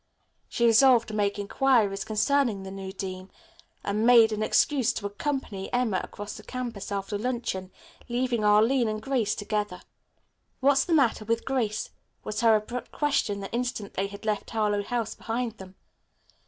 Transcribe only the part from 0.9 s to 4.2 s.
to make inquiries concerning the new dean and